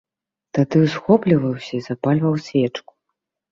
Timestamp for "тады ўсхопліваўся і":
0.57-1.83